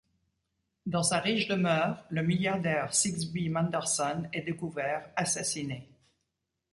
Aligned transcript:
Dans 0.87 1.03
sa 1.03 1.19
riche 1.19 1.47
demeure, 1.47 2.03
le 2.09 2.23
milliardaire 2.23 2.91
Sigsbee 2.91 3.49
Manderson 3.49 4.27
est 4.33 4.41
découvert, 4.41 5.07
assassiné. 5.15 5.87